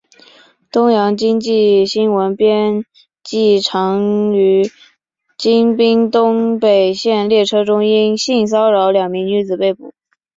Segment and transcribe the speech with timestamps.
[0.71, 2.83] 东洋经济新闻编
[3.23, 4.63] 辑长于
[5.37, 9.93] 京滨东北线列车中因性骚扰两名女子被捕。